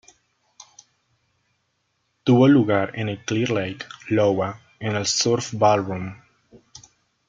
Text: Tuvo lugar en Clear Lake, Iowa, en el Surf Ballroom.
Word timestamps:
Tuvo 2.23 2.47
lugar 2.47 2.93
en 2.97 3.15
Clear 3.17 3.51
Lake, 3.51 3.85
Iowa, 4.09 4.59
en 4.79 4.95
el 4.95 5.05
Surf 5.05 5.53
Ballroom. 5.53 6.15